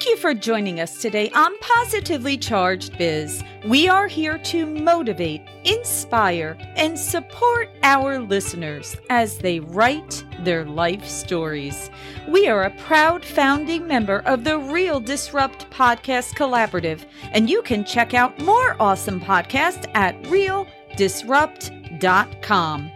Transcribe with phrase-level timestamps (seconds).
[0.00, 3.44] Thank you for joining us today on Positively Charged Biz.
[3.66, 11.06] We are here to motivate, inspire, and support our listeners as they write their life
[11.06, 11.90] stories.
[12.26, 17.84] We are a proud founding member of the Real Disrupt Podcast Collaborative, and you can
[17.84, 22.90] check out more awesome podcasts at realdisrupt.com.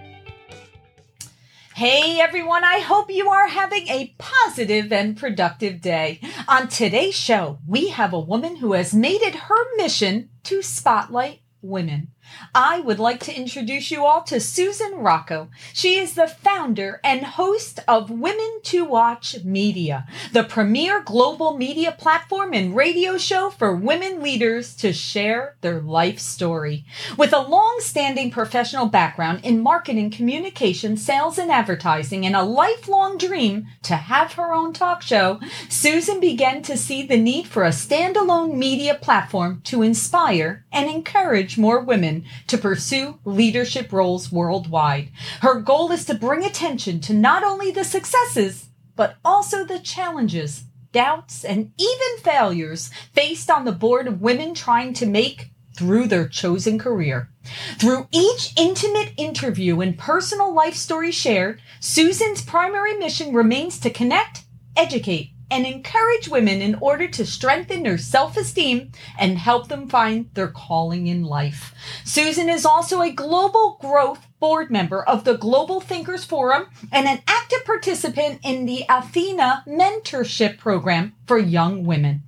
[1.76, 6.20] Hey everyone, I hope you are having a positive and productive day.
[6.46, 11.40] On today's show, we have a woman who has made it her mission to spotlight
[11.62, 12.12] women.
[12.54, 15.48] I would like to introduce you all to Susan Rocco.
[15.72, 21.92] She is the founder and host of Women to Watch Media, the premier global media
[21.92, 26.84] platform and radio show for women leaders to share their life story.
[27.16, 33.18] With a long standing professional background in marketing, communication, sales, and advertising, and a lifelong
[33.18, 37.70] dream to have her own talk show, Susan began to see the need for a
[37.70, 42.13] standalone media platform to inspire and encourage more women
[42.46, 45.10] to pursue leadership roles worldwide.
[45.40, 50.64] Her goal is to bring attention to not only the successes, but also the challenges,
[50.92, 56.28] doubts, and even failures faced on the board of women trying to make through their
[56.28, 57.30] chosen career.
[57.78, 64.44] Through each intimate interview and personal life story shared, Susan's primary mission remains to connect,
[64.76, 70.30] educate, and encourage women in order to strengthen their self esteem and help them find
[70.34, 71.74] their calling in life.
[72.04, 77.22] Susan is also a global growth board member of the Global Thinkers Forum and an
[77.26, 82.22] active participant in the Athena Mentorship Program for young women.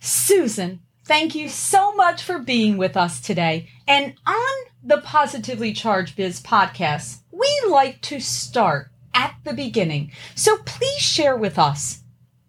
[0.00, 3.68] Susan, thank you so much for being with us today.
[3.86, 10.12] And on the Positively Charged Biz podcast, we like to start at the beginning.
[10.34, 12.01] So please share with us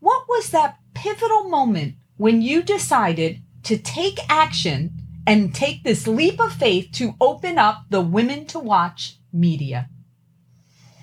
[0.04, 4.94] what was that pivotal moment when you decided to take action
[5.26, 9.88] and take this leap of faith to open up the Women to Watch media?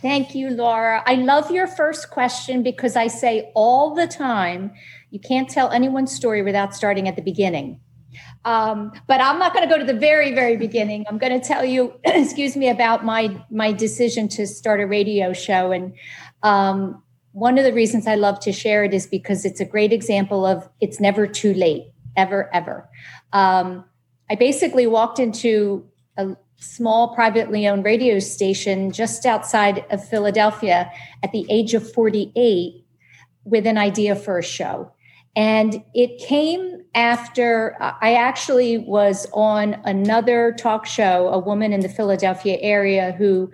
[0.03, 1.03] Thank you, Laura.
[1.07, 4.73] I love your first question because I say all the time
[5.11, 7.81] you can't tell anyone's story without starting at the beginning.
[8.45, 11.07] Um, but I'm not going to go to the very, very beginning.
[11.09, 15.33] I'm going to tell you, excuse me, about my my decision to start a radio
[15.33, 15.73] show.
[15.73, 15.95] And
[16.43, 19.93] um, one of the reasons I love to share it is because it's a great
[19.93, 22.89] example of it's never too late, ever, ever.
[23.33, 23.85] Um,
[24.29, 25.87] I basically walked into
[26.17, 30.91] a small privately owned radio station just outside of Philadelphia
[31.23, 32.85] at the age of 48
[33.45, 34.93] with an idea for a show.
[35.37, 41.89] And it came after I actually was on another talk show, a woman in the
[41.89, 43.51] Philadelphia area who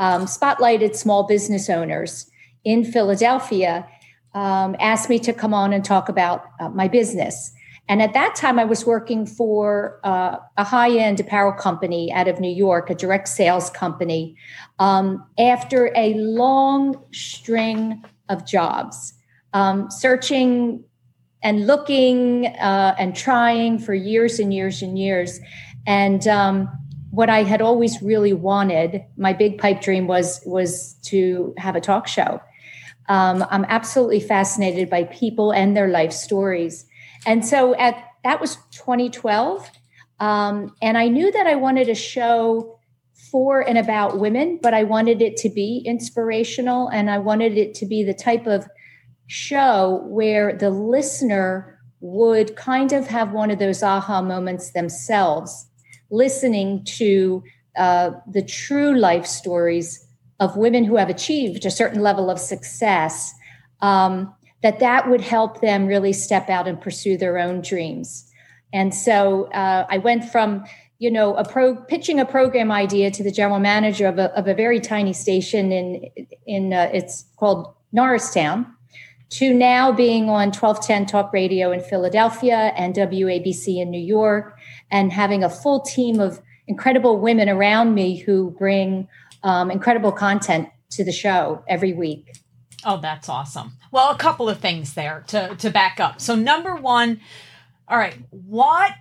[0.00, 2.29] um, spotlighted small business owners
[2.64, 3.86] in Philadelphia
[4.34, 7.52] um, asked me to come on and talk about uh, my business.
[7.88, 12.28] And at that time, I was working for uh, a high end apparel company out
[12.28, 14.36] of New York, a direct sales company,
[14.78, 19.12] um, after a long string of jobs,
[19.54, 20.84] um, searching
[21.42, 25.40] and looking uh, and trying for years and years and years.
[25.84, 26.68] And um,
[27.10, 31.80] what I had always really wanted, my big pipe dream was was to have a
[31.80, 32.40] talk show.
[33.10, 36.86] Um, I'm absolutely fascinated by people and their life stories.
[37.26, 39.68] And so at that was 2012.
[40.20, 42.78] Um, and I knew that I wanted a show
[43.32, 47.74] for and about women, but I wanted it to be inspirational and I wanted it
[47.74, 48.68] to be the type of
[49.26, 55.68] show where the listener would kind of have one of those aha moments themselves,
[56.12, 57.42] listening to
[57.76, 60.06] uh, the true life stories
[60.40, 63.32] of women who have achieved a certain level of success
[63.80, 68.26] um, that that would help them really step out and pursue their own dreams.
[68.72, 70.64] And so uh, i went from
[71.00, 74.46] you know a pro pitching a program idea to the general manager of a, of
[74.46, 76.08] a very tiny station in
[76.46, 78.66] in uh, it's called norristown
[79.30, 84.58] to now being on 1210 talk radio in philadelphia and wabc in new york
[84.90, 89.08] and having a full team of incredible women around me who bring
[89.42, 92.38] um, incredible content to the show every week.
[92.84, 93.72] Oh, that's awesome.
[93.92, 96.20] Well, a couple of things there to, to back up.
[96.20, 97.20] So, number one,
[97.88, 98.92] all right, what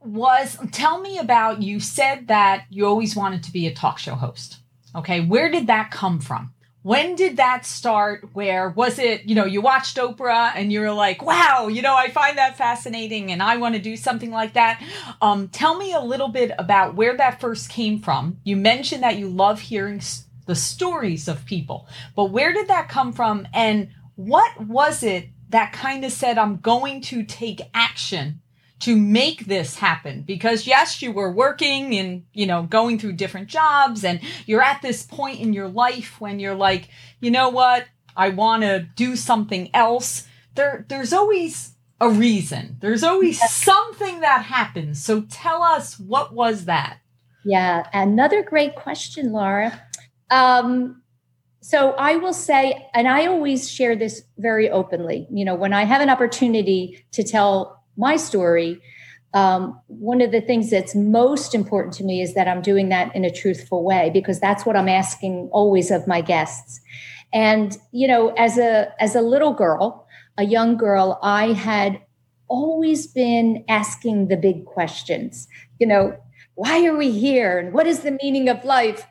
[0.00, 4.14] was, tell me about, you said that you always wanted to be a talk show
[4.14, 4.58] host.
[4.94, 6.54] Okay, where did that come from?
[6.82, 10.92] When did that start where was it you know you watched oprah and you were
[10.92, 14.54] like wow you know i find that fascinating and i want to do something like
[14.54, 14.82] that.
[15.20, 18.38] Um, tell me a little bit about where that first came from.
[18.44, 20.00] You mentioned that you love hearing
[20.46, 21.86] the stories of people
[22.16, 26.56] but where did that come from and what was it that kind of said, I'm
[26.56, 28.40] going to take action
[28.82, 30.22] to make this happen.
[30.22, 34.82] Because yes you were working and you know going through different jobs and you're at
[34.82, 36.88] this point in your life when you're like
[37.20, 37.86] you know what?
[38.16, 40.26] I want to do something else.
[40.54, 42.76] There there's always a reason.
[42.80, 45.02] There's always something that happens.
[45.02, 46.98] So tell us what was that?
[47.44, 49.80] Yeah another great question laura.
[50.30, 51.02] Um,
[51.60, 55.84] so I will say, and I always share this very openly, you know, when I
[55.84, 58.80] have an opportunity to tell my story,
[59.34, 63.14] um, one of the things that's most important to me is that I'm doing that
[63.16, 66.80] in a truthful way because that's what I'm asking always of my guests.
[67.32, 70.06] And you know, as a as a little girl,
[70.36, 72.00] a young girl, I had
[72.48, 75.48] always been asking the big questions.
[75.78, 76.16] You know,
[76.54, 79.06] why are we here, and what is the meaning of life?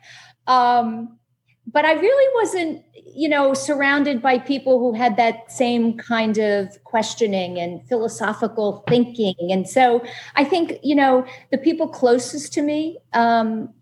[0.46, 1.18] Um,
[1.66, 6.82] but I really wasn't, you know, surrounded by people who had that same kind of
[6.84, 9.34] questioning and philosophical thinking.
[9.50, 10.04] And so
[10.34, 13.72] I think, you know, the people closest to me um,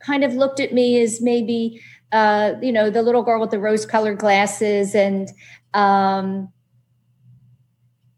[0.00, 1.80] kind of looked at me as maybe,
[2.12, 4.94] uh, you know, the little girl with the rose colored glasses.
[4.94, 5.30] And
[5.72, 6.52] um,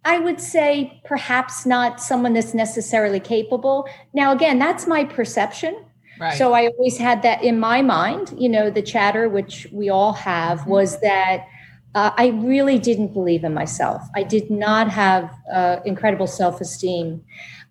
[0.04, 3.88] I would say perhaps not someone that's necessarily capable.
[4.12, 5.76] Now, again, that's my perception.
[6.22, 6.38] Right.
[6.38, 10.12] So I always had that in my mind, you know, the chatter, which we all
[10.12, 10.70] have, mm-hmm.
[10.70, 11.48] was that
[11.96, 14.02] uh, I really didn't believe in myself.
[14.14, 17.24] I did not have uh, incredible self esteem.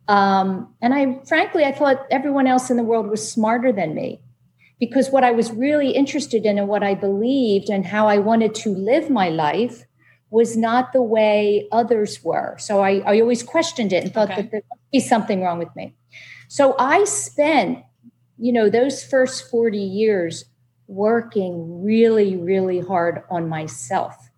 [0.10, 4.20] Um, and I, frankly, I thought everyone else in the world was smarter than me
[4.82, 8.54] because what I was really interested in and what I believed and how I wanted
[8.56, 9.86] to live my life
[10.30, 12.58] was not the way others were.
[12.60, 14.42] So I, I always questioned it and thought okay.
[14.42, 15.96] that there must be something wrong with me.
[16.50, 17.86] So I spent
[18.42, 20.46] you know, those first 40 years
[20.88, 24.32] working really, really hard on myself,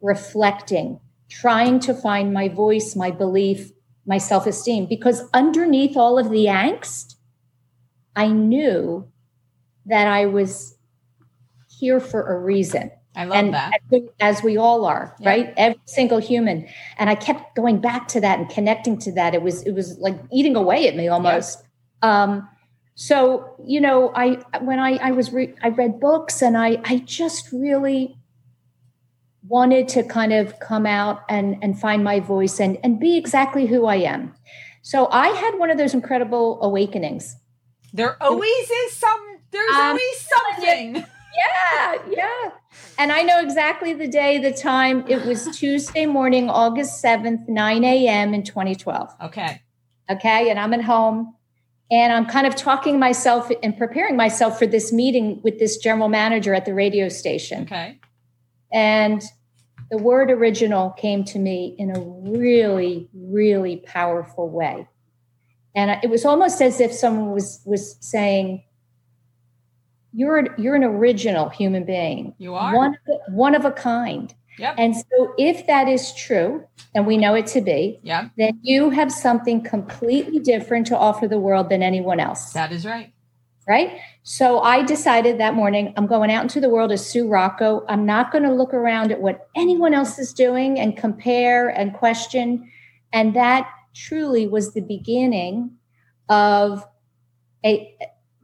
[0.00, 3.72] reflecting, trying to find my voice, my belief,
[4.06, 4.86] my self esteem.
[4.86, 7.16] Because underneath all of the angst,
[8.14, 9.08] I knew
[9.86, 10.76] that I was
[11.80, 12.92] here for a reason.
[13.16, 13.72] I love and that.
[14.20, 15.28] As we all are, yeah.
[15.28, 15.54] right?
[15.56, 16.68] Every single human.
[16.96, 19.34] And I kept going back to that and connecting to that.
[19.34, 21.64] It was it was like eating away at me almost.
[22.04, 22.22] Yeah.
[22.22, 22.48] Um,
[23.00, 24.30] so you know i
[24.60, 28.18] when i i was re- i read books and i i just really
[29.46, 33.66] wanted to kind of come out and and find my voice and and be exactly
[33.66, 34.34] who i am.
[34.82, 37.36] So i had one of those incredible awakenings.
[37.92, 41.06] There always is some there's um, always something.
[41.38, 42.50] Yeah yeah.
[42.98, 45.04] And i know exactly the day the time.
[45.06, 49.62] It was tuesday morning august 7th 9 a.m in 2012 okay.
[50.10, 51.36] Okay and i'm at home
[51.90, 56.08] and I'm kind of talking myself and preparing myself for this meeting with this general
[56.08, 57.62] manager at the radio station.
[57.62, 57.98] Okay.
[58.72, 59.22] And
[59.90, 64.86] the word original came to me in a really, really powerful way.
[65.74, 68.64] And it was almost as if someone was was saying,
[70.12, 72.34] "You're you're an original human being.
[72.38, 72.98] You are one
[73.28, 74.74] one of a kind." Yep.
[74.78, 76.64] And so, if that is true,
[76.94, 78.30] and we know it to be, yep.
[78.36, 82.52] then you have something completely different to offer the world than anyone else.
[82.52, 83.12] That is right.
[83.68, 84.00] Right.
[84.22, 87.84] So, I decided that morning I'm going out into the world as Sue Rocco.
[87.88, 91.94] I'm not going to look around at what anyone else is doing and compare and
[91.94, 92.70] question.
[93.12, 95.76] And that truly was the beginning
[96.28, 96.84] of
[97.64, 97.96] a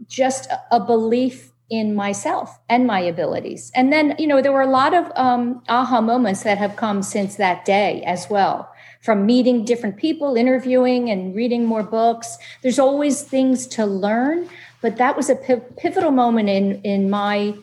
[0.06, 3.72] just a belief in myself and my abilities.
[3.74, 7.02] And then, you know, there were a lot of um, aha moments that have come
[7.02, 8.70] since that day as well.
[9.02, 12.38] From meeting different people, interviewing, and reading more books.
[12.62, 14.48] There's always things to learn,
[14.80, 17.54] but that was a pivotal moment in in my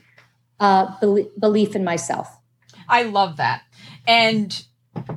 [0.59, 0.95] uh,
[1.39, 2.27] belief in myself.
[2.87, 3.63] I love that,
[4.05, 4.63] and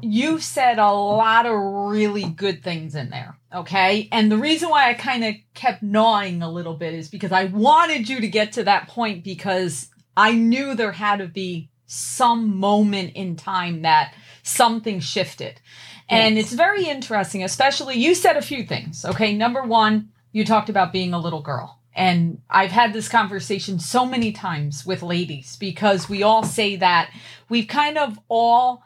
[0.00, 1.58] you said a lot of
[1.92, 3.38] really good things in there.
[3.54, 4.08] Okay.
[4.10, 7.44] And the reason why I kind of kept gnawing a little bit is because I
[7.44, 12.56] wanted you to get to that point because I knew there had to be some
[12.56, 15.60] moment in time that something shifted.
[16.08, 19.04] And it's very interesting, especially you said a few things.
[19.04, 19.34] Okay.
[19.34, 21.78] Number one, you talked about being a little girl.
[21.94, 27.10] And I've had this conversation so many times with ladies because we all say that
[27.48, 28.82] we've kind of all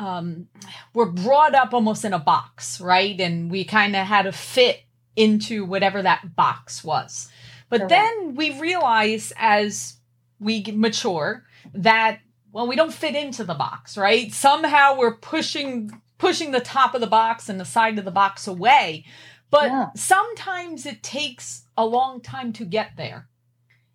[0.00, 0.48] um,
[0.94, 3.20] were brought up almost in a box, right?
[3.20, 4.80] And we kind of had to fit
[5.14, 7.28] into whatever that box was.
[7.68, 7.90] But Correct.
[7.90, 9.96] then we realize as
[10.40, 14.32] we mature that well we don't fit into the box, right?
[14.32, 18.46] Somehow we're pushing pushing the top of the box and the side of the box
[18.46, 19.04] away.
[19.50, 19.88] But yeah.
[19.94, 23.28] sometimes it takes a long time to get there.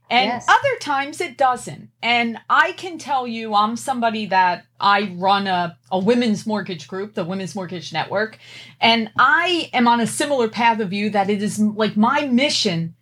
[0.09, 0.45] And Yes.
[0.47, 1.89] other times it doesn't.
[2.03, 7.15] And I can tell you, I'm somebody that I run a, a women's mortgage group,
[7.15, 8.37] the Women's Mortgage Network.
[8.79, 12.95] And I am on a similar path of you that it is like my mission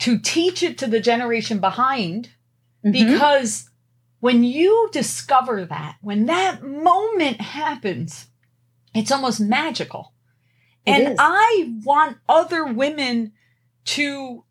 [0.00, 2.30] to teach it to the generation behind
[2.84, 2.92] Mhm.
[2.92, 3.68] because
[4.20, 8.28] when you discover that, when that moment happens,
[8.94, 10.12] it's almost magical.
[10.86, 11.18] It and is.
[11.20, 13.32] I want other women
[13.86, 14.44] to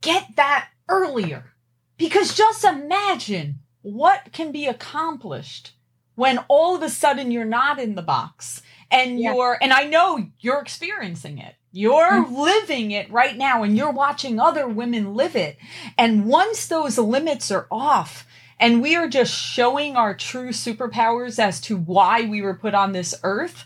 [0.00, 1.52] get that earlier
[1.96, 5.72] because just imagine what can be accomplished
[6.14, 9.34] when all of a sudden you're not in the box and Yeah.
[9.34, 11.54] you're and I know you're experiencing it.
[11.72, 12.34] You're mm-hmm.
[12.34, 15.56] living it right now and you're watching other women live it.
[15.96, 18.26] And once those limits are off
[18.60, 22.92] and we are just showing our true superpowers as to why we were put on
[22.92, 23.64] this earth,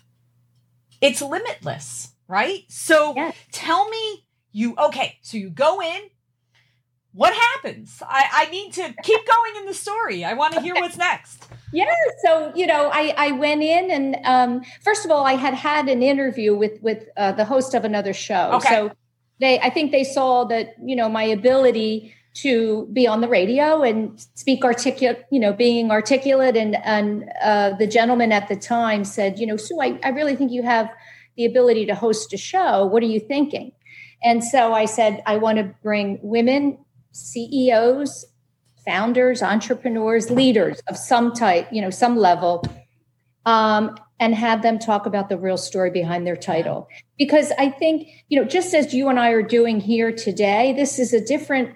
[1.01, 2.63] it's limitless, right?
[2.69, 3.35] So Yes.
[3.51, 6.01] tell me you okay, so you go in
[7.17, 8.03] what happens?
[8.07, 10.23] I, I need to keep going in the story.
[10.23, 11.47] I want to hear what's next.
[11.73, 11.87] Yeah.
[12.23, 15.89] So you know, I I went in and um, first of all, I had had
[15.89, 18.53] an interview with with uh, the host of another show.
[18.57, 18.69] Okay.
[18.69, 18.93] So
[19.41, 23.83] they, I think they saw that you know my ability to be on the radio
[23.83, 29.05] and speak articulate, you know, being articulate, and and uh, the gentleman at the time
[29.05, 30.91] said, you know, Sue, I, I really think you have
[31.39, 32.85] the ability to host a show.
[32.85, 33.73] What are you thinking?
[34.23, 36.79] And so I said, I want to bring women
[37.17, 38.27] CEOs,
[38.85, 42.65] founders, entrepreneurs, leaders of some type, you know, some level,
[43.45, 46.89] um, and have them talk about the real story behind their title.
[47.19, 50.99] Because I think, you know, just as you and I are doing here today, this
[50.99, 51.75] is a different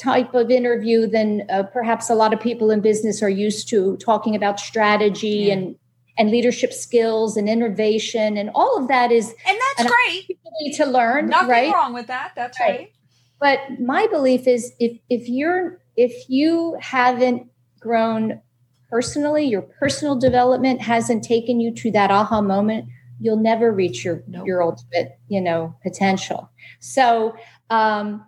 [0.00, 3.96] type of interview than uh, perhaps a lot of people in business are used to
[3.96, 5.54] talking about strategy Yeah.
[5.54, 5.76] and
[6.16, 10.28] and leadership skills and innovation and all of that is And that's And great.
[10.28, 12.32] people need to learn Nothing right wrong with that.
[12.36, 12.68] That's Right.
[12.78, 12.92] right.
[13.40, 17.46] But my belief is if if you're if you haven't
[17.80, 18.40] grown
[18.90, 22.86] personally your personal development hasn't taken you to that aha moment
[23.20, 24.46] you'll never reach your Nope.
[24.46, 26.50] your ultimate you know potential
[26.80, 27.34] so
[27.70, 28.24] um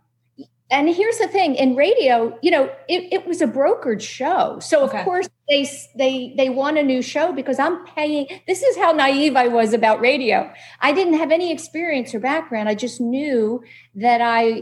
[0.69, 4.85] and here's the thing in radio you know it, it was a brokered show so
[4.85, 4.99] Okay.
[4.99, 8.91] of course they they they want a new show because i'm paying this is how
[8.93, 13.63] naive i was about radio i didn't have any experience or background i just knew
[13.95, 14.61] that i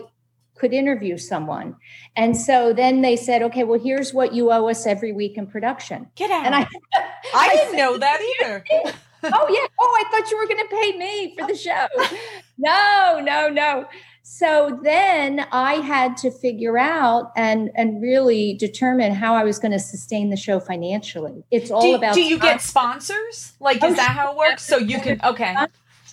[0.56, 1.74] could interview someone
[2.16, 5.46] and so then they said okay well here's what you owe us every week in
[5.46, 6.46] production Get out.
[6.46, 6.66] and i I
[7.34, 8.64] I didn't said- know that either.
[9.24, 11.86] oh yeah oh i thought you were going to pay me for the show
[12.58, 13.86] no no no
[14.22, 19.72] so then i had to figure out and and really determine how i was going
[19.72, 23.54] to sustain the show financially it's all do, about do you get sponsors?
[23.60, 24.62] Like, Oh, is that how it works?
[24.64, 25.54] So you can, okay.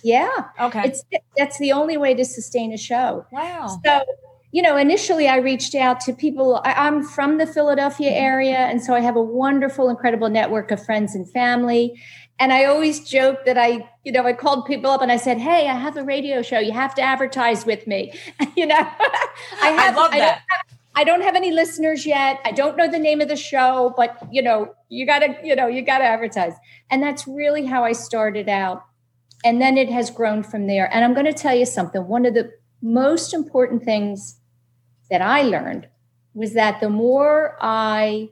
[0.02, 0.82] yeah Okay.
[0.86, 1.04] it's
[1.36, 3.78] that's the only way to sustain a show wow.
[3.84, 4.04] So,
[4.52, 6.60] you know, initially I reached out to people.
[6.64, 8.58] I, I'm from the Philadelphia area.
[8.58, 12.00] And so I have a wonderful, incredible network of friends and family.
[12.38, 15.38] And I always joke that I, you know, I called people up and I said,
[15.38, 16.58] Hey, I have a radio show.
[16.58, 18.12] You have to advertise with me.
[18.56, 20.42] you know, I have, love I don't that.
[20.48, 22.38] have- I don't have any listeners yet.
[22.44, 25.66] I don't know the name of the show, but you know, you gotta, you know,
[25.66, 26.52] you gotta advertise.
[26.90, 28.84] And that's really how I started out.
[29.42, 30.92] And then it has grown from there.
[30.92, 32.06] And I'm going to tell you something.
[32.06, 34.36] One of the most important things
[35.12, 35.86] that I learned
[36.34, 38.30] was that the more I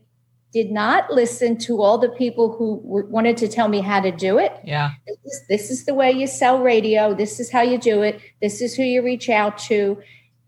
[0.52, 4.10] did not listen to all the people who were, wanted to tell me how to
[4.10, 4.92] do it, Yeah.
[5.06, 7.14] this is, this is the way you sell radio.
[7.14, 8.20] This is how you do it.
[8.42, 9.98] This is who you reach out to.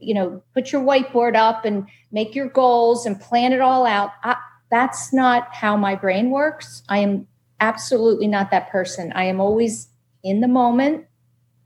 [0.01, 4.11] You know, put your whiteboard up and make your goals and plan it all out.
[4.25, 4.35] I,
[4.71, 6.83] that's not how my brain works.
[6.89, 7.29] I am
[7.61, 9.13] absolutely not that person.
[9.15, 9.89] I am always
[10.25, 11.05] in the moment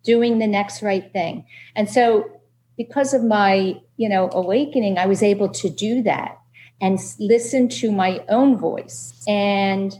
[0.04, 1.46] doing the next right thing.
[1.74, 2.30] And so
[2.76, 6.38] because of my, you know, awakening, I was able to do that
[6.80, 9.24] and listen to my own voice.
[9.26, 9.98] And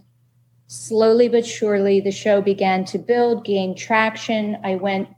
[0.67, 4.59] slowly but surely, the show began to build, gain traction.
[4.63, 5.09] I went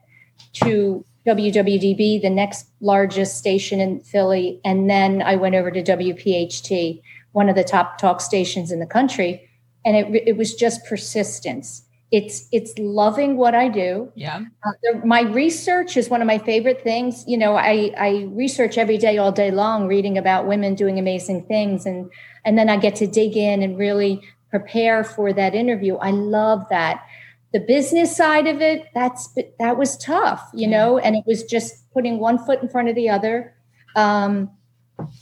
[0.65, 7.03] to WWDB, the next largest station in Philly, and then I went over to WPHT,
[7.33, 9.49] one of the top talk stations in the country.
[9.85, 11.83] And it, it was just persistence.
[12.11, 14.11] It's it's loving what I do.
[14.15, 14.41] Yeah.
[14.65, 17.25] Uh, the- my research is one of my favorite things.
[17.27, 21.45] You know, I, I research every day, all day long, reading about women doing amazing
[21.47, 22.11] things, and
[22.45, 25.97] and then I get to dig in and really prepare for that interview.
[25.97, 27.05] I love that.
[27.53, 31.91] The business side of it, that's that was tough, you know, and it was just
[31.93, 33.55] putting one foot in front of the other,
[33.97, 34.51] um,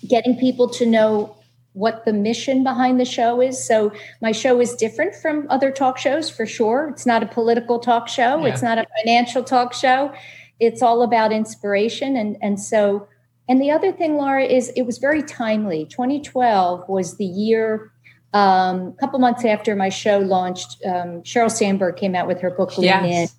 [0.08, 1.35] getting people to know
[1.76, 3.62] what the mission behind the show is.
[3.62, 3.92] So
[4.22, 6.88] my show is different from other talk shows for sure.
[6.88, 8.38] It's not a political talk show.
[8.40, 8.46] Yeah.
[8.46, 10.10] It's not a financial talk show.
[10.58, 12.16] It's all about inspiration.
[12.16, 13.06] And, and so
[13.48, 15.84] And the other thing, Laura, is it was very timely.
[15.86, 17.92] 2012 was the year,
[18.32, 22.50] um, a couple months after my show launched, um, Sheryl Sandberg came out with her
[22.50, 23.04] book, Lean Yes.
[23.04, 23.36] In.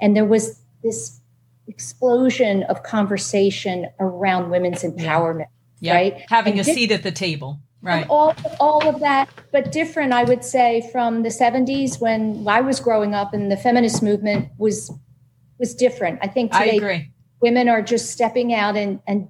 [0.00, 1.20] And there was this
[1.66, 5.46] explosion of conversation around women's empowerment,
[5.82, 5.94] Yeah.
[5.94, 6.22] right?
[6.28, 7.60] Having And a seat at the table.
[7.84, 8.06] Right.
[8.08, 12.78] all all of that, but different, I would say, from the 70s when I was
[12.78, 14.92] growing up and the feminist movement was
[15.58, 16.20] was different.
[16.22, 17.12] I think I today agree.
[17.40, 19.28] women are just stepping out and and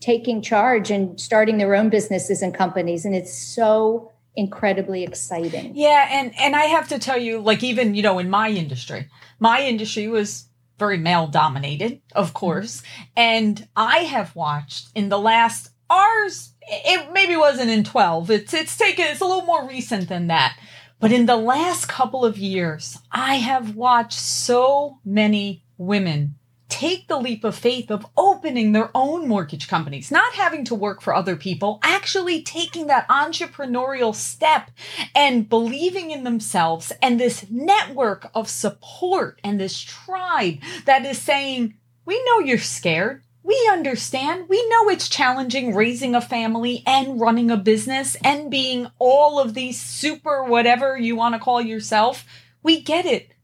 [0.00, 5.72] taking charge and starting their own businesses and companies, and it's so incredibly exciting.
[5.74, 9.08] Yeah, and and I have to tell you, like even you know, in my industry,
[9.38, 10.46] my industry was
[10.78, 12.38] very male dominated, of mm-hmm.
[12.38, 12.82] course,
[13.14, 16.52] and I have watched in the last ours.
[16.62, 18.30] It maybe wasn't in twelve.
[18.30, 19.06] It's it's taken.
[19.06, 20.56] It's a little more recent than that.
[21.00, 26.36] But in the last couple of years, I have watched so many women
[26.68, 31.02] take the leap of faith of opening their own mortgage companies, not having to work
[31.02, 34.70] for other people, actually taking that entrepreneurial step
[35.14, 41.74] and believing in themselves and this network of support and this tribe that is saying,
[42.06, 43.22] we know you're scared.
[43.52, 44.48] We understand.
[44.48, 49.52] We know it's challenging raising a family and running a business and being all of
[49.52, 52.24] these super whatever you want to call yourself.
[52.62, 53.34] We get it.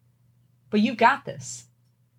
[0.70, 1.66] But you got this.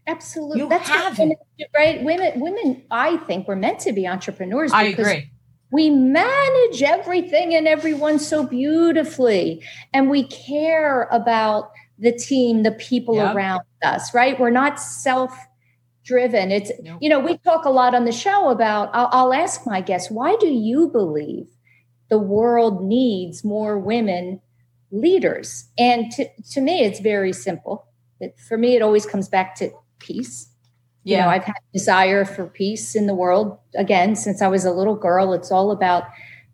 [0.05, 2.03] Absolutely, You that's have women, do, right?
[2.03, 4.71] Women, women, I think we're meant to be entrepreneurs.
[4.71, 5.31] I because agree.
[5.71, 13.15] we manage everything and everyone so beautifully and we care about the team the people
[13.15, 13.35] Yep.
[13.35, 15.37] around us right we're not self
[16.09, 16.51] driven.
[16.51, 16.97] It's Nope.
[17.03, 20.09] you know we talk a lot on the show about I'll, I'll ask my guests
[20.09, 21.47] why do you believe
[22.09, 24.41] the world needs more women
[24.91, 25.69] leaders?
[25.77, 27.85] And to, to me it's very simple.
[28.19, 30.49] It, for me it always comes back to peace.
[31.03, 31.29] You know Yeah.
[31.35, 33.57] i've had desire for peace in the world.
[33.75, 36.03] Again since i was a little girl it's all about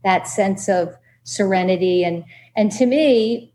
[0.04, 2.04] that sense of serenity.
[2.04, 2.26] And
[2.58, 3.54] and to me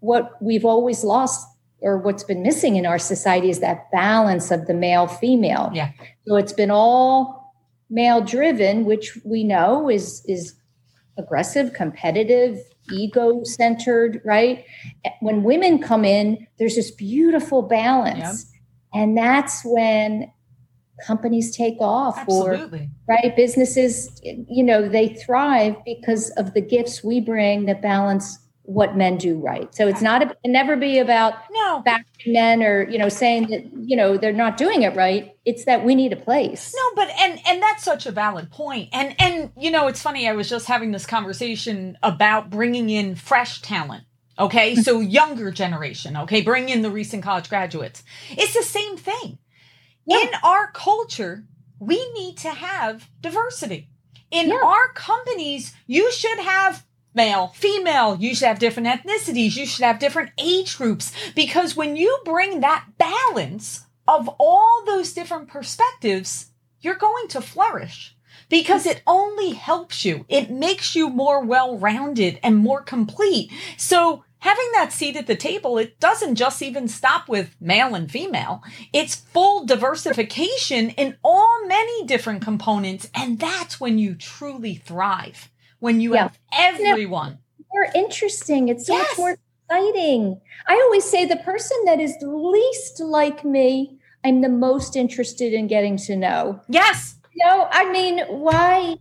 [0.00, 1.46] what we've always lost
[1.84, 5.70] or what's been missing in our society is that balance of the male female.
[5.72, 5.90] Yeah.
[6.26, 7.54] so it's been all
[7.90, 10.54] male driven which we know is is
[11.18, 12.58] aggressive competitive
[12.92, 14.64] ego centered right?
[15.20, 18.50] When women come in there's this beautiful balance.
[18.96, 20.30] And that's when
[21.04, 22.88] companies take off or Absolutely.
[23.08, 23.34] right?
[23.36, 29.16] Businesses you know they thrive because of the gifts we bring that balance what men
[29.18, 31.82] do right so it's not a, it never be about No.
[31.84, 35.66] backing men or you know saying that you know they're not doing it right it's
[35.66, 38.88] that we need a place No, but and and that's such a valid point.
[38.92, 40.26] And and you know, it's funny.
[40.26, 44.04] I was just having this conversation about bringing in fresh talent.
[44.38, 46.16] Okay, so younger generation.
[46.16, 48.02] Okay, bring in the recent college graduates.
[48.30, 49.38] It's the same thing.
[50.06, 50.20] Yeah.
[50.22, 51.44] In our culture,
[51.78, 53.90] we need to have diversity.
[54.30, 54.60] In Yeah.
[54.64, 59.98] our companies, you should have male, female, you should have different ethnicities, you should have
[59.98, 61.12] different age groups.
[61.34, 66.46] Because when you bring that balance of all those different perspectives,
[66.80, 68.14] you're going to flourish
[68.48, 70.24] because it only helps you.
[70.28, 73.50] It makes you more well rounded and more complete.
[73.76, 78.10] So, having that seat at the table, it doesn't just even stop with male and
[78.10, 78.62] female.
[78.92, 83.08] It's full diversification in all many different components.
[83.14, 86.22] And that's when you truly thrive, when you Yeah.
[86.22, 86.38] have
[86.80, 87.38] everyone.
[87.72, 89.08] more interesting it's so Yes.
[89.10, 89.36] much more
[89.68, 94.94] exciting i always say the person that is the least like me i'm the most
[94.96, 98.96] interested in getting to know Yes, no i mean why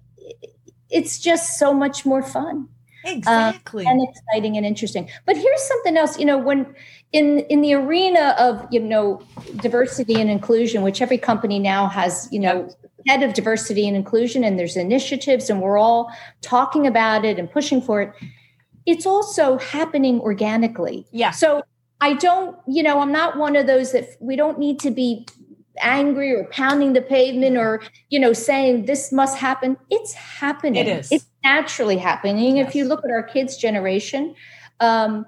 [0.90, 2.68] it's just so much more fun
[3.06, 3.86] uh, exactly.
[3.86, 5.10] and exciting and interesting.
[5.26, 6.74] But here's something else, you know, when
[7.12, 9.22] in in the arena of, you know,
[9.60, 12.70] diversity and inclusion, which every company now has, you know,
[13.08, 16.12] head of diversity and inclusion and there's initiatives and we're all
[16.42, 18.14] talking about it and pushing for it.
[18.86, 21.06] It's also happening organically.
[21.12, 21.32] yeah.
[21.32, 21.64] So
[22.02, 25.26] I don't, you know, I'm not one of those that we don't need to be
[25.82, 29.78] angry or pounding the pavement or, you know, saying this must happen.
[29.90, 30.76] It's happening.
[30.86, 31.12] It is.
[31.12, 32.58] It's naturally happening.
[32.58, 34.36] If you look at our kids' generation,
[34.82, 35.26] um,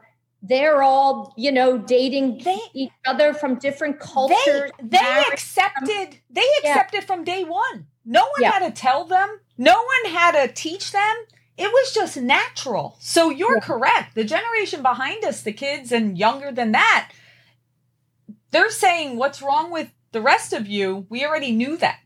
[0.48, 4.72] they're all, you know, dating They- each other from different cultures.
[4.82, 6.72] they married- accepted they Yeah.
[6.72, 8.52] accepted from day one no one Yeah.
[8.52, 11.16] had to tell them no one had to teach them
[11.58, 13.62] it was just natural so you're Yeah.
[13.62, 17.10] correct the generation behind us the kids and younger than that
[18.52, 22.00] they're saying what's wrong with the rest of you we already knew that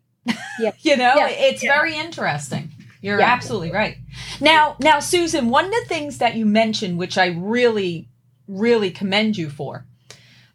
[0.60, 0.72] Yeah.
[0.80, 1.28] you know Yeah.
[1.30, 1.74] it's Yeah.
[1.76, 2.72] very interesting
[3.02, 3.26] you're Yeah.
[3.34, 3.98] absolutely right
[4.40, 8.08] now now susan one of the things that you mentioned which i really
[8.50, 9.86] really commend you for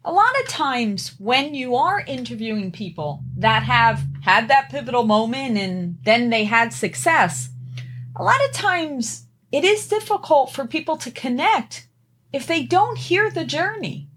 [0.05, 5.57] a lot of times when you are interviewing people that have had that pivotal moment
[5.57, 7.49] and then they had success,
[8.15, 11.87] a lot of times it is difficult for people to connect
[12.31, 14.07] if they don't hear the journey.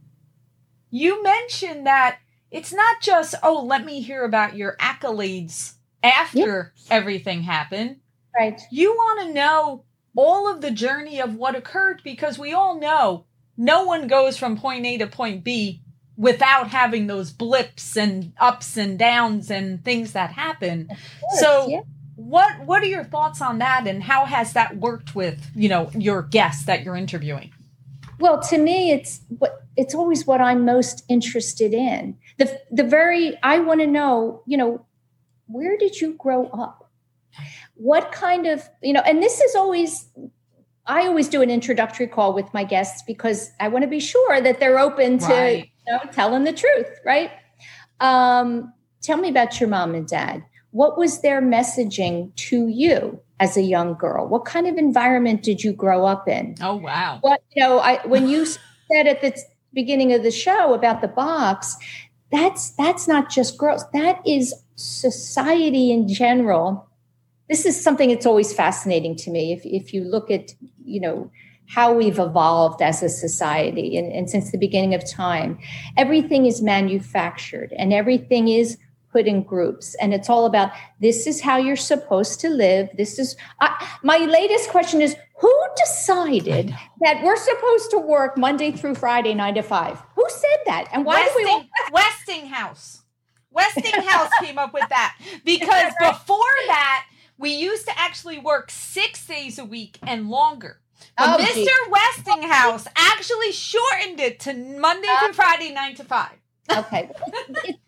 [0.91, 2.19] You mentioned that
[2.51, 6.91] it's not just, oh, let me hear about your accolades after yep.
[6.91, 7.97] everything happened.
[8.39, 8.61] Right.
[8.71, 13.25] You want to know all of the journey of what occurred because we all know
[13.59, 15.83] no one goes from point A to point B
[16.17, 20.87] without having those blips and ups and downs and things that happen.
[20.87, 21.81] Course, so yeah.
[22.17, 25.91] what what are your thoughts on that and how has that worked with, you know,
[25.95, 27.53] your guests that you're interviewing?
[28.21, 32.17] Well, to me it's what it's always what I'm most interested in.
[32.39, 34.87] The the very I want to know, you know,
[35.47, 36.91] where did you grow up?
[37.75, 40.09] What kind of, you know, and this is always
[40.89, 44.41] I always do an introductory call with my guests because I want to be sure
[44.41, 45.71] that they're open to right.
[45.87, 47.31] you know, telling the truth, right?
[48.01, 48.73] Um,
[49.03, 50.43] tell me about your mom and dad.
[50.71, 54.27] What was their messaging to you as a young girl?
[54.27, 56.57] What kind of environment did you grow up in?
[56.63, 57.19] Oh wow!
[57.21, 59.39] What you know, I when you said at the
[59.75, 61.77] beginning of the show about the box,
[62.33, 63.85] that's that's not just girls.
[63.93, 66.88] That is society in general
[67.49, 69.53] this is something that's always fascinating to me.
[69.53, 70.53] If, if you look at,
[70.85, 71.31] you know,
[71.67, 75.59] how we've evolved as a society and, and since the beginning of time,
[75.97, 78.79] everything is manufactured and everything is
[79.13, 79.95] put in groups.
[79.97, 82.89] And it's all about this is how you're supposed to live.
[82.97, 88.73] This is I, my latest question is who decided that we're supposed to work monday
[88.73, 90.03] through friday nine to five?
[90.15, 90.89] Who said that?
[90.93, 93.03] And why Westing, do we all- westinghouse.
[93.51, 95.17] Westinghouse came up with that.
[95.45, 97.07] Because before that
[97.39, 100.81] we used to actually work six days a week and longer.
[101.17, 101.55] But oh, Mr.
[101.55, 101.69] Geez.
[101.91, 106.33] Westinghouse actually shortened it to Monday through Friday, nine to five.
[106.71, 107.09] okay,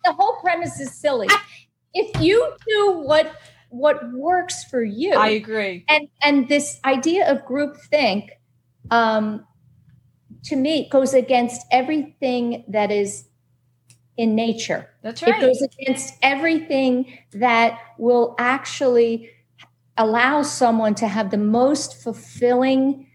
[0.05, 1.29] the whole premise is silly.
[1.93, 3.35] If you do what
[3.69, 5.85] what works for you, I agree.
[5.89, 8.31] And and this idea of group think,
[8.91, 9.45] um,
[10.45, 13.25] to me, goes against everything that is
[14.17, 14.89] in nature.
[15.03, 15.35] That's right.
[15.35, 19.31] It goes against everything that will actually
[20.01, 23.07] allow someone to have the most fulfilling,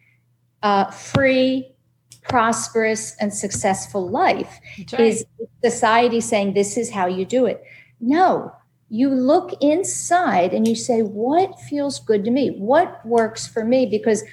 [0.62, 1.76] uh, free,
[2.22, 5.00] prosperous, and successful life right.
[5.00, 5.26] is
[5.64, 7.64] society saying this is how you do it.
[8.00, 8.52] No,
[8.90, 12.50] you look inside and you say, what feels good to me?
[12.52, 13.88] What works for me?
[13.88, 14.24] Because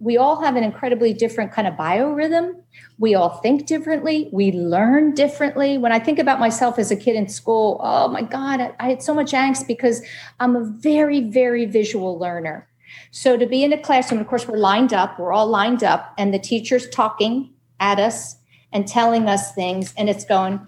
[0.00, 2.62] we all have an incredibly different kind of biorhythm.
[2.98, 4.28] We all think differently.
[4.32, 5.78] We learn differently.
[5.78, 8.88] When I think about myself as a kid in school, oh my God, I, I
[8.90, 10.02] had so much angst because
[10.38, 12.68] I'm a very, very visual learner.
[13.10, 16.14] So to be in a classroom, of course, we're lined up, we're all lined up,
[16.16, 18.36] and the teacher's talking at us
[18.72, 20.60] and telling us things, and it's going,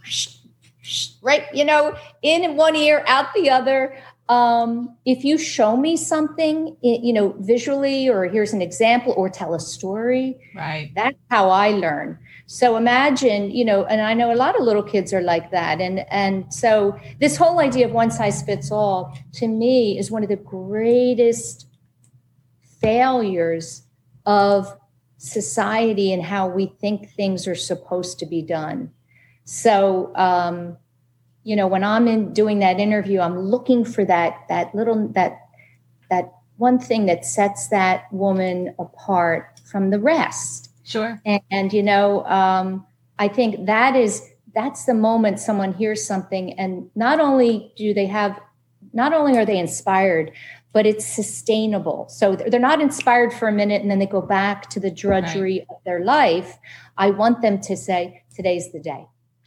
[1.22, 3.96] right, you know, in one ear, out the other
[4.30, 9.54] um, if you show me something, you know, visually, or here's an example, or tell
[9.54, 10.92] a story, right?
[10.94, 12.16] That's how I learn.
[12.46, 15.80] So imagine, you know, and I know a lot of little kids are like that,
[15.80, 20.22] and and so this whole idea of one size fits all to me is one
[20.22, 21.66] of the greatest
[22.80, 23.82] failures
[24.26, 24.78] of
[25.18, 28.92] society and how we think things are supposed to be done.
[29.42, 30.76] So um,
[31.44, 35.40] you know when i'm in doing that interview i'm looking for that that little that
[36.10, 40.70] that one thing that sets that woman apart from the rest.
[40.84, 41.18] Sure.
[41.24, 42.86] And, and you know um,
[43.18, 48.06] i think that is that's the moment someone hears something and not only do they
[48.06, 48.38] have
[48.92, 50.32] not only are they inspired
[50.72, 52.08] but it's sustainable.
[52.08, 55.58] So they're not inspired for a minute and then they go back to the drudgery
[55.58, 55.66] right.
[55.76, 56.58] of their life.
[56.96, 59.06] I want them to say today's the day.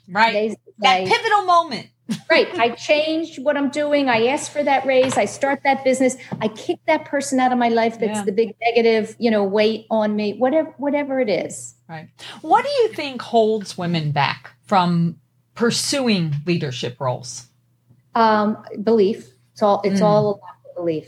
[0.09, 0.27] Right.
[0.27, 1.89] Today's that pivotal moment.
[2.29, 2.47] right.
[2.59, 4.09] I changed what I'm doing.
[4.09, 5.17] I asked for that raise.
[5.17, 6.17] I start that business.
[6.41, 8.25] I kick that person out of my life that's yeah.
[8.25, 11.75] the big negative, you know, weight on me, whatever whatever it is.
[11.87, 12.09] Right.
[12.41, 15.17] What do you think holds women back from
[15.55, 17.47] pursuing leadership roles?
[18.15, 19.29] Um, belief.
[19.53, 20.05] It's all it's mm.
[20.05, 21.05] all a lack of belief.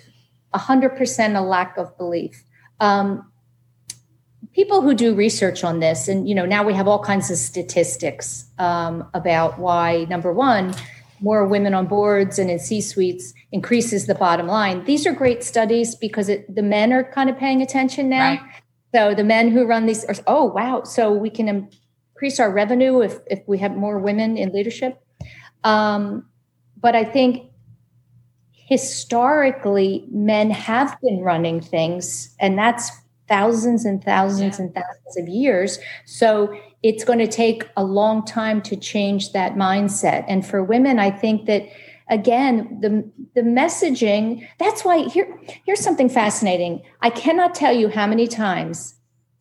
[0.54, 2.44] A hundred percent a lack of belief.
[2.80, 3.32] Um,
[4.54, 7.38] people who do research on this, and you know, now we have all kinds of
[7.38, 10.74] statistics um, about why number one,
[11.22, 14.84] more women on boards and in C suites increases the bottom line.
[14.86, 18.32] These are great studies because it, the men are kind of paying attention now.
[18.32, 18.40] Right.
[18.94, 21.70] So the men who run these are, oh wow, so we can
[22.14, 25.02] increase our revenue if if we have more women in leadership.
[25.64, 26.26] Um,
[26.78, 27.52] but I think
[28.54, 32.92] historically men have been running things and that's
[33.28, 34.66] thousands and thousands yeah.
[34.66, 35.80] and thousands of years.
[36.06, 40.26] So it's going to take a long time to change that mindset.
[40.28, 41.68] And for women, I think that
[42.10, 48.06] again the the messaging that's why here here's something fascinating i cannot tell you how
[48.06, 48.94] many times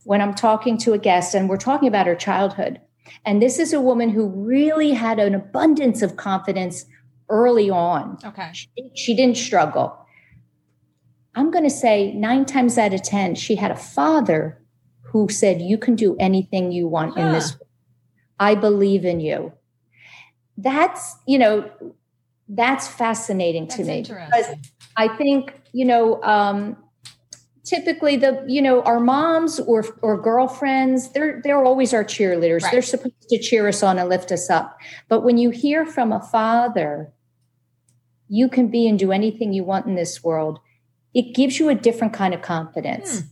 [0.04, 2.80] when i'm talking to a guest and we're talking about her childhood
[3.26, 6.86] and this is a woman who really had an abundance of confidence
[7.28, 10.03] early on okay she, she didn't struggle
[11.34, 14.60] i'm going to say 9 times out of 10 she had a father
[15.02, 17.68] who said you can do anything you want in this world.
[18.40, 19.52] i believe in you
[20.56, 21.70] that's you know
[22.48, 24.56] that's fascinating that's to me because
[24.96, 26.76] I think you know um,
[27.64, 32.62] typically the you know our moms or or girlfriends they're they're always our cheerleaders.
[32.62, 32.72] Right.
[32.72, 34.78] They're supposed to cheer us on and lift us up.
[35.08, 37.12] But when you hear from a father,
[38.28, 40.60] you can be and do anything you want in this world.
[41.14, 43.20] It gives you a different kind of confidence.
[43.20, 43.26] Hmm.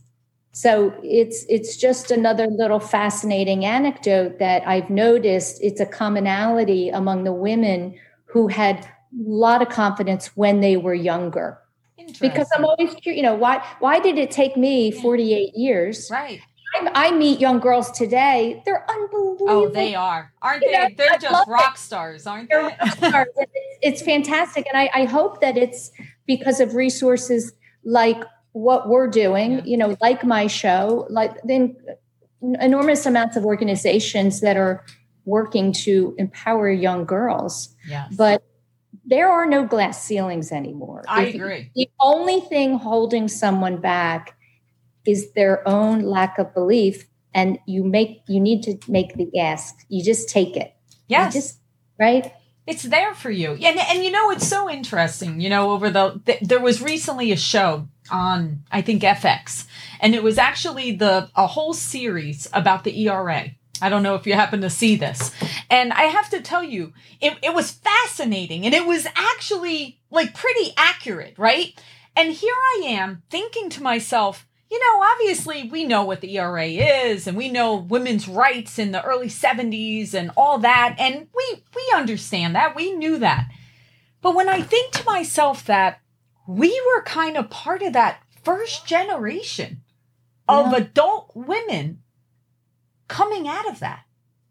[0.53, 5.59] So it's it's just another little fascinating anecdote that I've noticed.
[5.63, 10.93] It's a commonality among the women who had a lot of confidence when they were
[10.93, 11.59] younger.
[12.19, 16.09] Because I'm always curious, you know, why why did it take me 48 years?
[16.11, 16.39] Right.
[16.75, 18.61] I, I meet young girls today.
[18.65, 19.49] They're unbelievable.
[19.49, 20.77] Oh, they are, aren't you they?
[20.77, 21.79] Know, They're just rock it.
[21.79, 22.75] stars, aren't they?
[22.97, 23.27] Stars.
[23.37, 25.91] it's, it's, fantastic, and I, I, hope that it's
[26.25, 27.53] because of resources
[27.85, 29.53] like what we're doing.
[29.53, 29.61] Yeah.
[29.65, 31.75] You know, like my show, like then
[32.41, 34.85] enormous amounts of organizations that are
[35.25, 37.73] working to empower young girls.
[37.87, 38.13] Yes.
[38.15, 38.43] But
[39.05, 41.03] there are no glass ceilings anymore.
[41.07, 41.71] I if agree.
[41.75, 44.37] The only thing holding someone back
[45.05, 49.75] is their own lack of belief and you make you need to make the ask.
[49.89, 50.73] You just take it.
[51.07, 51.33] Yes.
[51.33, 51.59] just
[51.99, 52.31] right?
[52.65, 53.51] It's there for you.
[53.51, 57.31] And and you know it's so interesting, you know, over the, the there was recently
[57.31, 59.65] a show on I think FX
[59.99, 63.51] and it was actually the a whole series about the ERA
[63.83, 65.31] I don't know if you happen to see this.
[65.69, 70.33] And I have to tell you, it, it was fascinating and it was actually like
[70.33, 71.77] pretty accurate, right?
[72.15, 76.65] And here I am thinking to myself, you know, obviously we know what the ERA
[76.65, 80.95] is and we know women's rights in the early 70s and all that.
[80.97, 82.75] And we, we understand that.
[82.75, 83.45] We knew that.
[84.23, 86.01] But when I think to myself that
[86.47, 89.83] we were kind of part of that first generation
[90.47, 90.77] of yeah.
[90.77, 92.01] adult women
[93.07, 94.05] coming out of that.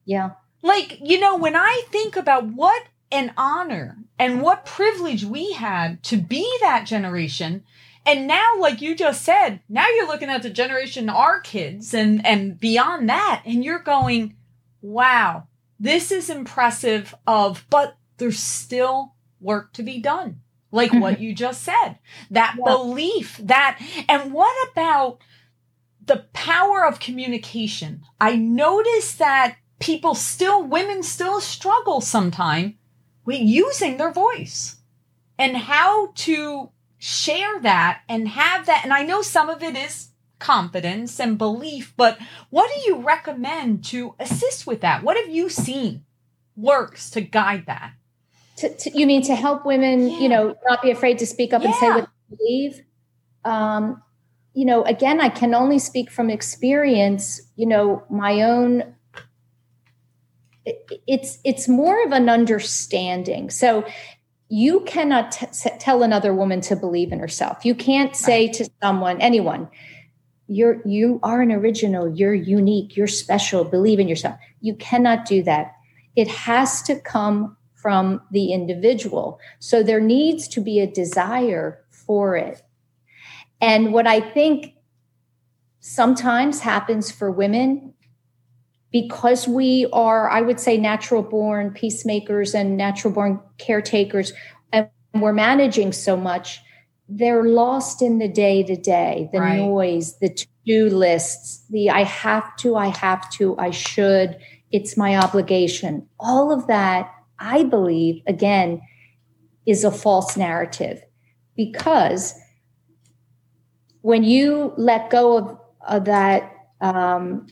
[0.05, 0.35] Yeah.
[0.63, 6.01] Like, you know, when I think about what an honor and what privilege we had
[6.05, 7.65] to be that generation.
[8.05, 12.25] And now, like you just said, now you're looking at the generation our kids and,
[12.27, 14.37] and beyond that, and you're going,
[14.81, 15.47] wow,
[15.79, 20.41] this is impressive of, but there's still work to be done.
[20.73, 21.99] Like what you just said,
[22.31, 22.65] that yeah.
[22.65, 25.21] belief that, and what about
[26.05, 28.03] the power of communication.
[28.21, 32.75] I notice that people still, women still struggle sometimes
[33.25, 34.77] with using their voice
[35.39, 36.71] and how to
[37.05, 38.83] share that and have that.
[38.85, 42.17] And I know some of it is confidence and belief, but
[42.49, 45.03] what do you recommend to assist with that?
[45.03, 46.05] What have you seen
[46.55, 47.95] works to guide that?
[48.59, 50.19] To, to, you mean to help women, yeah.
[50.21, 51.71] you know, not be afraid to speak up yeah.
[51.71, 52.83] and say what they believe?
[53.45, 54.01] Um,
[54.55, 58.95] you know, again, I can only speak from experience, you know, my own
[60.65, 63.51] it's it's more of an understanding.
[63.51, 63.85] So
[64.53, 67.65] you cannot t- tell another woman to believe in herself.
[67.65, 69.67] You can't say to someone, anyone,
[70.47, 74.39] you're you are an original, you're unique, you're special, believe in yourself.
[74.61, 75.73] You cannot do that.
[76.17, 79.41] It has to come from the individual.
[79.59, 82.61] So there needs to be a desire for it.
[83.63, 84.75] And what I think
[85.81, 87.92] sometimes happens for women,
[88.93, 94.33] because we are, I would say, natural born peacemakers and natural born caretakers,
[94.73, 96.61] and we're managing so much,
[97.09, 99.57] they're lost in the day to day, the right.
[99.57, 104.39] noise, the to do lists, the I have to, I have to, I should,
[104.71, 106.07] it's my obligation.
[106.21, 108.81] All of that, I believe, again,
[109.67, 111.03] is a false narrative
[111.57, 112.35] because
[114.03, 117.47] when you let go of, of that um,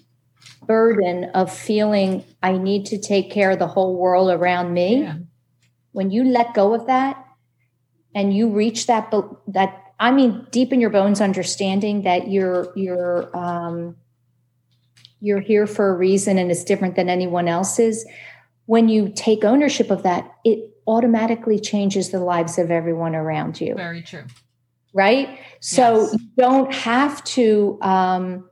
[0.66, 5.16] burden of feeling I need to take care of the whole world around me, yeah.
[5.92, 7.24] when you let go of that
[8.14, 9.12] and you reach that
[9.48, 13.96] that I mean deep in your bones understanding that you're you're um,
[15.20, 18.06] you're here for a reason and it's different than anyone else's.
[18.66, 23.74] When you take ownership of that, it automatically changes the lives of everyone around you.
[23.74, 24.24] Very true
[24.92, 25.38] right?
[25.60, 26.12] So yes.
[26.14, 28.49] you don't have to um,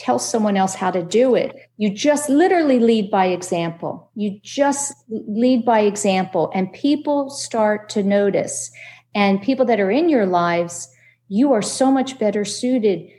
[0.00, 1.54] tell someone else how to do it.
[1.76, 4.10] You just literally lead by example.
[4.14, 8.70] You just lead by example, and people start to notice.
[9.14, 10.88] And people that are in your lives,
[11.28, 13.10] you are so much better suited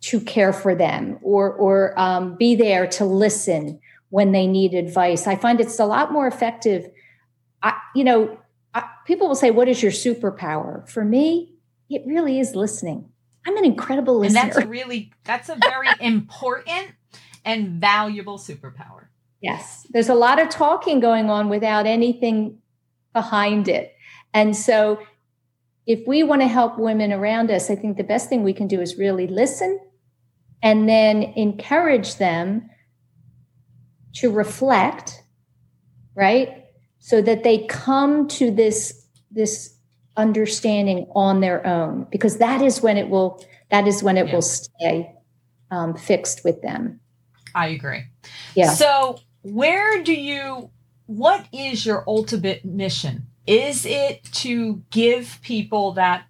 [0.00, 3.78] to care for them or or um, be there to listen
[4.10, 5.28] when they need advice.
[5.28, 6.90] I find it's a lot more effective.
[7.62, 8.38] I, you know,
[8.74, 11.54] I, people will say, "What is your superpower?" For me,
[11.88, 13.08] it really is listening.
[13.48, 14.40] I'm an incredible listener.
[14.40, 16.92] And that's really that's a very important
[17.46, 19.06] and valuable superpower.
[19.40, 19.86] Yes.
[19.88, 22.58] There's a lot of talking going on without anything
[23.14, 23.94] behind it.
[24.34, 25.00] And so
[25.86, 28.66] if we want to help women around us, I think the best thing we can
[28.66, 29.80] do is really listen
[30.62, 32.68] and then encourage them
[34.16, 35.22] to reflect,
[36.14, 36.66] right?
[36.98, 39.77] So that they come to this this
[40.18, 44.34] understanding on their own because that is when it will that is when it yeah.
[44.34, 45.14] will stay
[45.70, 47.00] um, fixed with them.
[47.54, 48.04] I agree.
[48.54, 48.72] Yeah.
[48.72, 50.70] So where do you
[51.06, 53.26] what is your ultimate mission?
[53.46, 56.26] Is it to give people that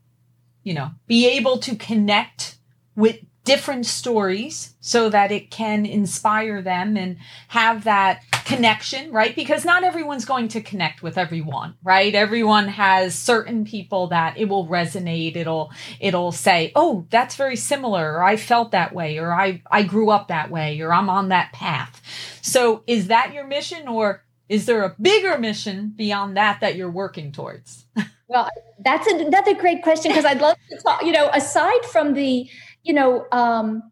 [0.63, 2.59] you know be able to connect
[2.95, 3.17] with
[3.49, 7.17] different stories so that it can inspire them and
[7.49, 9.35] have that connection, right?
[9.35, 12.15] Because not everyone's going to connect with everyone, right?
[12.15, 15.35] Everyone has certain people that it will resonate.
[15.35, 18.15] It'll, it'll say, Oh, that's very similar.
[18.17, 21.31] Or I felt that way, or I, I grew up that way, or I'm on
[21.31, 22.03] that path.
[22.43, 26.91] So is that your mission or is there a bigger mission beyond that that you're
[26.91, 27.87] working towards?
[28.29, 28.51] Well,
[28.85, 32.47] that's another great question because I'd love to talk, you know, aside from the,
[32.89, 33.83] you know, um,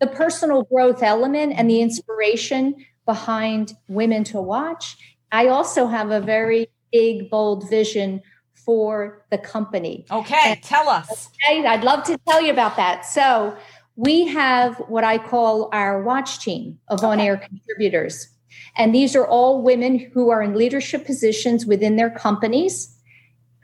[0.00, 2.76] the personal growth element and the inspiration
[3.06, 4.96] behind women to watch,
[5.32, 8.20] I also have a very big, bold vision
[8.52, 10.04] for the company.
[10.10, 11.30] Okay, and, tell us.
[11.48, 13.06] Okay, I'd love to tell you about that.
[13.06, 13.56] So,
[13.96, 18.28] we have what I call our watch team of on air contributors.
[18.76, 22.90] And these are all women who are in leadership positions within their companies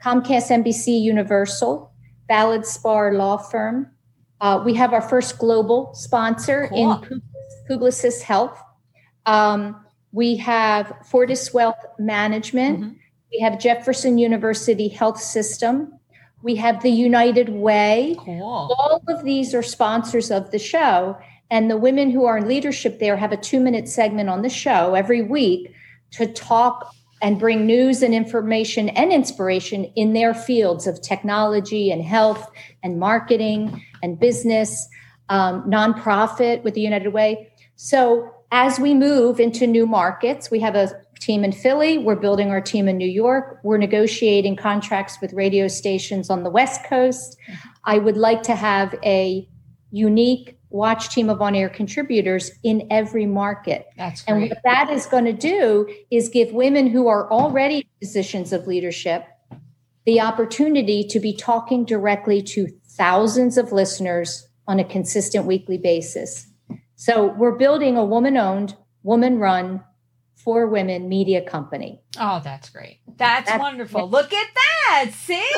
[0.01, 1.93] Comcast, NBC, Universal,
[2.27, 3.91] Ballard Spahr Law Firm,
[4.41, 7.03] uh, we have our first global sponsor cool.
[7.03, 7.21] in
[7.69, 8.59] Publicis Health.
[9.27, 12.79] Um, we have Fortis Wealth Management.
[12.79, 12.93] Mm-hmm.
[13.31, 15.93] We have Jefferson University Health System.
[16.41, 18.15] We have the United Way.
[18.19, 18.75] Cool.
[18.77, 21.17] All of these are sponsors of the show.
[21.51, 24.49] And the women who are in leadership there have a two minute segment on the
[24.49, 25.71] show every week
[26.11, 32.03] to talk and bring news and information and inspiration in their fields of technology and
[32.03, 32.49] health
[32.81, 34.87] and marketing and business,
[35.29, 37.51] um, nonprofit with the United Way.
[37.75, 41.97] So as we move into new markets, we have a team in Philly.
[41.97, 43.59] We're building our team in New York.
[43.63, 47.37] We're negotiating contracts with radio stations on the West Coast.
[47.85, 49.47] I would like to have a
[49.91, 53.87] unique watch team of on air contributors in every market.
[53.97, 54.33] That's great.
[54.33, 58.53] And what that is going to do is give women who are already in positions
[58.53, 59.25] of leadership
[60.05, 62.67] the opportunity to be talking directly to
[63.01, 66.45] thousands of listeners on a consistent weekly basis.
[66.95, 69.83] So we're building a woman owned, woman run,
[70.35, 71.99] for women media company.
[72.19, 72.99] Oh, that's great.
[73.17, 74.07] That's, that's wonderful.
[74.07, 75.11] Look at that.
[75.13, 75.49] See?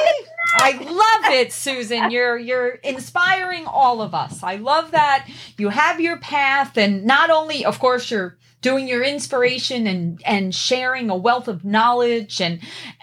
[0.56, 2.12] I love it, Susan.
[2.12, 4.41] You're you're inspiring all of us.
[4.41, 5.27] I love that
[5.58, 10.56] you have your path and not only of course you're doing your inspiration and and
[10.56, 12.60] sharing a wealth of knowledge and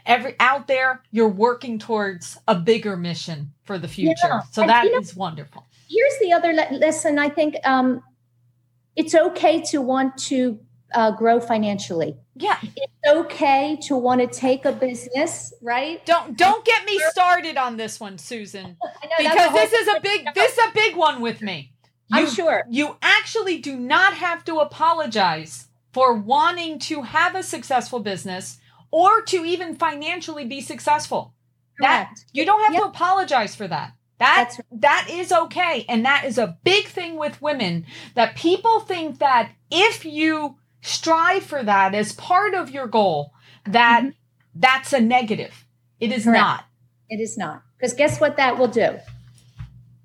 [0.06, 4.16] every out there you're working towards a bigger mission for the future.
[4.24, 4.40] Yeah.
[4.50, 5.64] So and that you know, is wonderful.
[5.88, 8.02] Here's the other le- lesson I think um
[8.96, 10.58] it's okay to want to
[10.92, 12.16] uh, grow financially.
[12.34, 16.04] Yeah, it's okay to want to take a business, right?
[16.06, 18.76] Don't don't get me started on this one, Susan,
[19.18, 21.72] because this is a big this is a big one with me.
[22.12, 27.42] You, I'm sure you actually do not have to apologize for wanting to have a
[27.42, 28.58] successful business
[28.90, 31.34] or to even financially be successful.
[31.78, 32.16] Correct.
[32.16, 32.82] That you don't have yep.
[32.82, 33.92] to apologize for that.
[34.18, 34.80] That right.
[34.82, 39.52] that is okay, and that is a big thing with women that people think that
[39.70, 43.32] if you strive for that as part of your goal
[43.66, 44.10] that mm-hmm.
[44.54, 45.66] that's a negative
[46.00, 46.40] it is Correct.
[46.40, 46.64] not
[47.08, 48.98] it is not because guess what that will do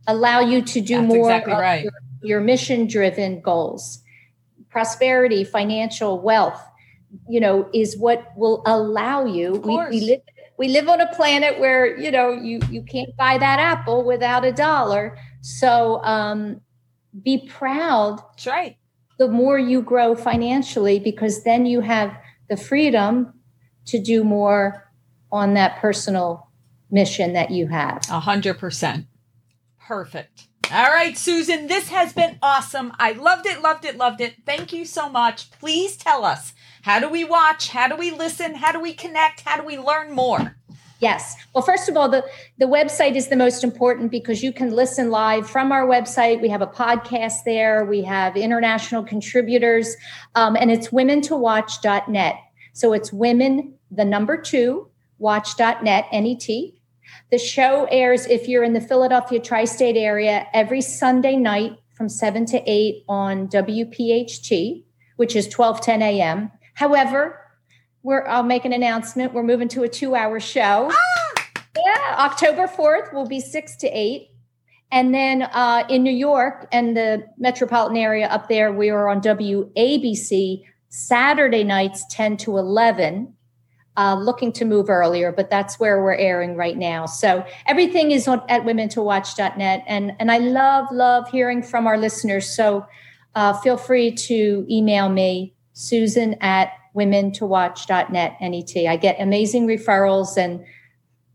[0.07, 1.83] allow you to do that's more exactly right.
[1.83, 4.01] your, your mission driven goals
[4.69, 6.61] prosperity financial wealth
[7.29, 10.21] you know is what will allow you we, we live
[10.57, 14.43] we live on a planet where you know you you can't buy that apple without
[14.43, 16.59] a dollar so um
[17.23, 18.77] be proud that's right
[19.17, 22.15] the more you grow financially because then you have
[22.49, 23.33] the freedom
[23.85, 24.91] to do more
[25.31, 26.49] on that personal
[26.91, 28.01] mission that you have.
[28.09, 29.07] A hundred percent.
[29.87, 30.47] Perfect.
[30.71, 32.91] All right, Susan, this has been awesome.
[32.97, 34.35] I loved it, loved it, loved it.
[34.45, 35.51] Thank you so much.
[35.51, 37.69] Please tell us how do we watch?
[37.69, 38.55] How do we listen?
[38.55, 39.41] How do we connect?
[39.41, 40.57] How do we learn more?
[40.99, 41.35] Yes.
[41.53, 42.25] Well, first of all, the,
[42.57, 46.41] the website is the most important because you can listen live from our website.
[46.41, 49.95] We have a podcast there, we have international contributors,
[50.33, 52.35] um, and it's women2watch.net.
[52.73, 56.74] So it's women, the number two, watch.net, N-E-T.
[57.35, 62.07] The show airs if you're in the Philadelphia tri state area every Sunday night from
[62.07, 64.85] 7 to 8 on WPHT,
[65.17, 66.49] which is 1210 a.m.
[66.75, 67.41] However,
[68.03, 69.33] we're, I'll make an announcement.
[69.33, 70.89] We're moving to a two hour show.
[70.89, 71.61] Ah!
[71.75, 74.29] Yeah, October 4th will be 6 to 8.
[74.93, 79.19] And then uh, in New York and the metropolitan area up there, we are on
[79.19, 83.33] WABC Saturday nights 10 to 11
[83.97, 87.05] uh, looking to move earlier, but that's where we're airing right now.
[87.05, 89.83] So everything is on, at women2watch.net.
[89.87, 92.47] And, and I love, love hearing from our listeners.
[92.47, 92.85] So
[93.35, 98.87] uh, feel free to email me, Susan at women2watch.net, NET.
[98.87, 100.65] I get amazing referrals and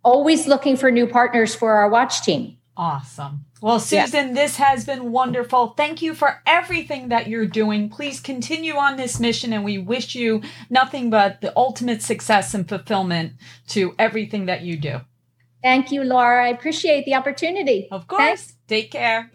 [0.03, 2.57] always looking for new partners for our watch team.
[2.77, 3.45] Awesome.
[3.63, 4.35] Well, Susan, yeah.
[4.35, 5.69] this has been wonderful.
[5.77, 7.91] Thank you for everything that you're doing.
[7.91, 12.69] Please continue on this mission, and we wish you nothing but the ultimate success and
[12.69, 13.35] fulfillment
[13.69, 15.01] to everything that you do.
[15.63, 16.47] Thank you, Laura.
[16.47, 17.89] I appreciate the opportunity.
[17.91, 18.21] Of course.
[18.21, 18.55] Thanks.
[18.67, 19.31] Take care.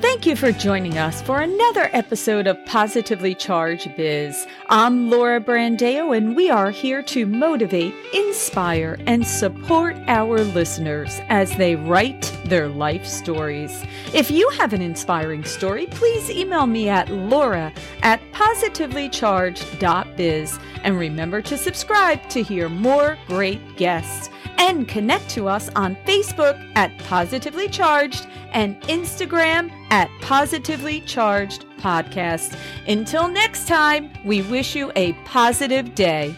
[0.00, 4.46] Thank you for joining us for another episode of Positively Charged Biz.
[4.68, 11.52] I'm Laura Brandeo, and we are here to motivate, inspire, and support our listeners as
[11.56, 13.82] they write their life stories.
[14.14, 17.72] If you have an inspiring story, please email me at laura
[18.04, 20.58] at positivelycharged.biz.
[20.84, 26.56] And remember to subscribe to hear more great guests and connect to us on Facebook
[26.76, 32.58] at Positively Charged and Instagram at Positively Charged Podcast.
[32.86, 36.36] Until next time, we wish you a positive day.